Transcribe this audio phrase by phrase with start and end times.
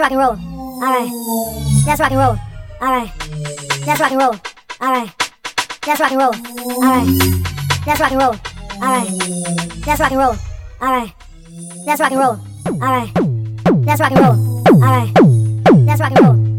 [0.00, 0.82] That's rock and roll.
[0.82, 1.12] Alright.
[1.84, 2.38] That's rock and roll.
[2.80, 3.12] Alright.
[3.84, 4.34] That's rock and roll.
[4.80, 5.32] Alright.
[5.82, 6.34] That's rock and roll.
[6.82, 7.06] Alright.
[7.84, 8.34] That's rock and roll.
[8.80, 9.10] Alright.
[9.84, 10.36] That's rock and roll.
[10.80, 11.12] Alright.
[11.84, 12.40] That's rock and roll.
[12.82, 13.14] Alright.
[13.84, 14.82] That's rock and roll.
[14.82, 15.14] Alright.
[15.86, 16.49] That's rock and roll.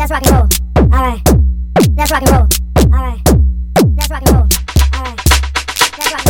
[0.00, 0.48] That's rock and roll.
[0.94, 1.20] All right.
[1.94, 2.48] That's rock and roll.
[2.90, 3.20] All right.
[3.96, 4.48] That's rock and roll.
[4.94, 5.16] All right.
[5.26, 6.29] That's rock and roll.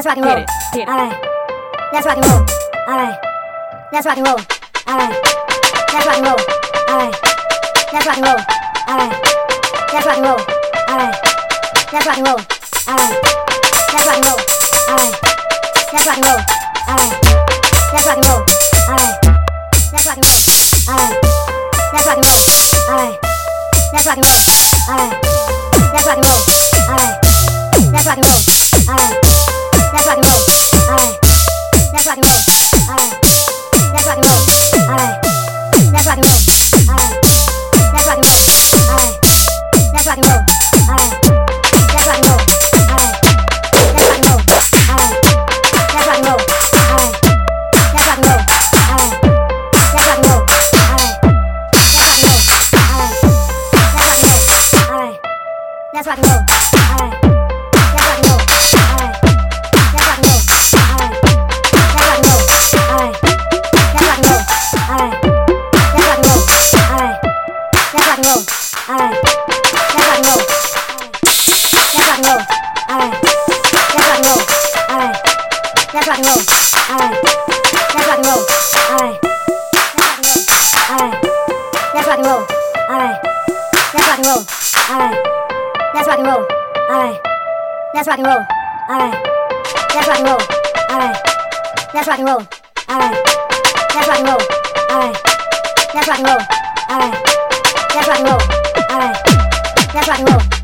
[0.00, 0.34] Let's rock and roll.
[0.88, 1.20] All right.
[1.92, 2.46] Let's rock and roll.
[2.88, 3.18] All right.
[3.92, 4.59] Let's rock and roll.
[4.88, 5.16] Alright,
[5.92, 6.40] let's rock and roll.
[6.88, 7.16] Alright,
[7.92, 8.40] that's rock and roll.
[8.88, 9.16] Alright,
[9.92, 10.40] that's rock and roll.
[10.88, 11.16] Alright,
[11.92, 12.40] let's rock and roll.
[12.88, 13.16] Alright,
[13.92, 14.40] let's rock and roll.
[14.88, 15.14] Alright,
[15.92, 16.40] let's rock and roll.
[16.88, 17.14] Alright,
[17.92, 18.42] let's rock and roll.
[18.88, 19.16] Alright,
[19.92, 20.40] let's rock and roll.
[20.88, 21.16] Alright,
[21.92, 22.38] let's rock and roll.
[22.90, 23.18] Alright,
[23.92, 24.40] let's rock and roll.
[24.90, 25.14] Alright,
[25.92, 26.42] let's rock and roll.
[26.88, 27.16] Alright,
[27.92, 28.49] let's rock and roll.
[56.00, 56.89] Let's rock and roll.
[91.92, 92.46] That's rock and roll.
[92.88, 93.24] Alright.
[93.92, 94.38] That's rock and roll.
[94.90, 95.16] Alright.
[95.92, 96.42] That's rock and roll.
[96.88, 97.24] Alright.
[97.92, 98.40] That's rock and roll.
[98.90, 99.18] Alright.
[99.92, 100.59] That's rock and roll.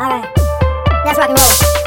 [0.00, 0.34] Alright.
[1.04, 1.79] That's rock and roll.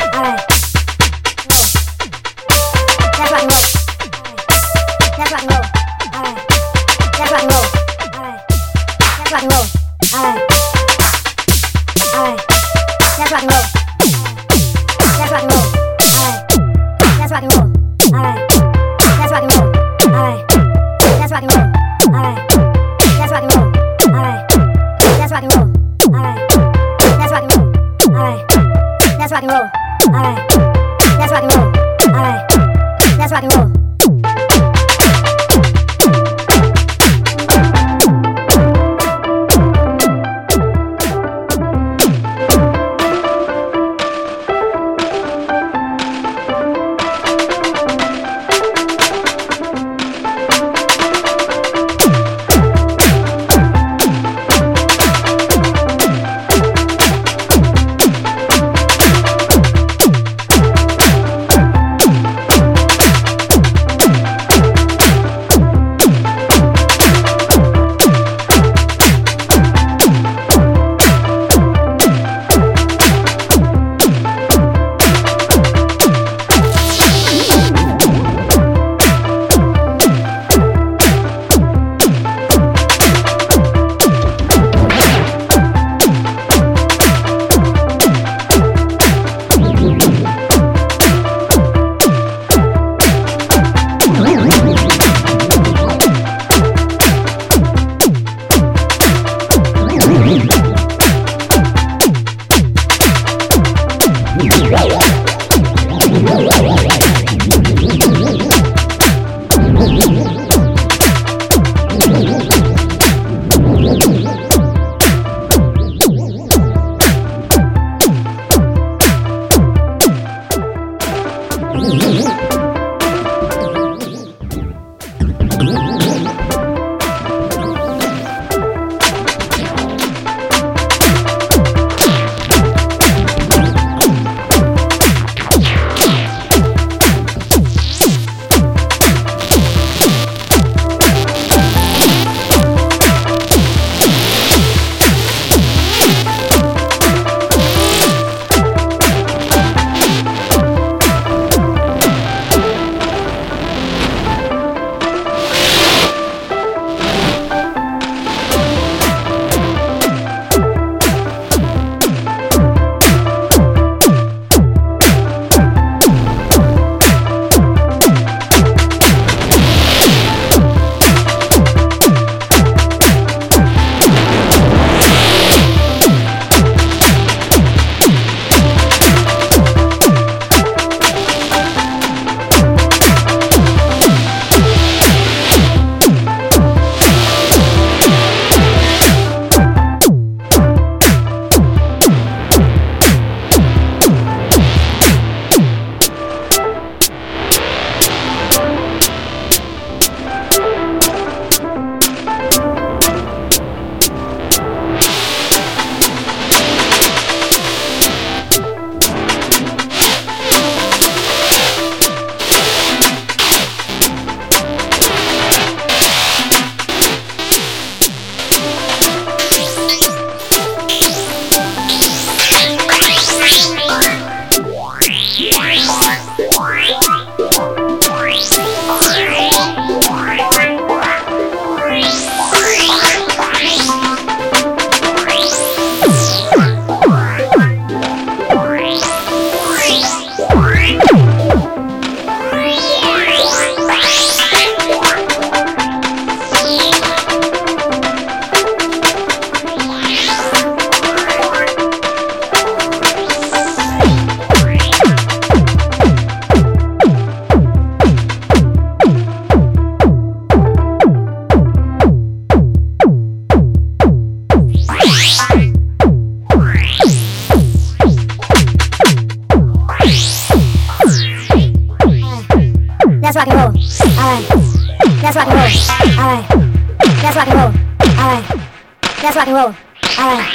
[279.56, 279.76] and roll.
[280.18, 280.48] Alright.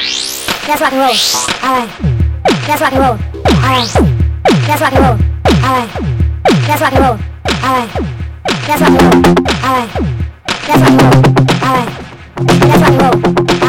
[0.66, 1.14] Let's rock and roll.
[1.62, 1.90] Alright.
[2.68, 3.18] Let's rock and roll.
[3.46, 3.94] Alright.
[4.66, 5.18] Let's rock and roll.
[5.64, 5.90] Alright.
[6.68, 7.18] Let's rock and roll.
[7.62, 7.90] Alright.
[8.68, 9.28] Let's rock and roll.
[9.64, 9.90] Alright.
[10.68, 11.18] Let's rock and roll.
[11.62, 11.90] Alright.
[12.38, 13.67] Let's rock and roll.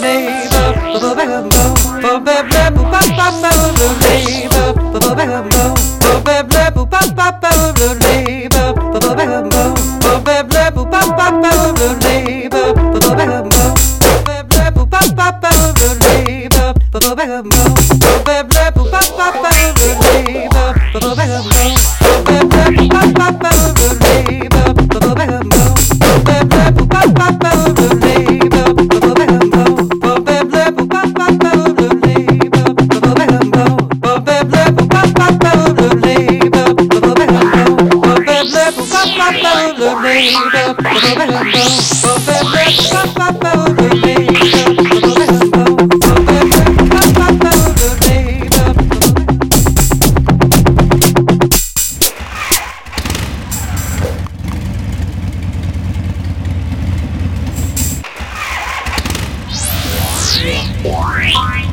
[0.00, 0.57] neighbor.
[18.28, 18.58] Baby,
[60.82, 61.67] Bye.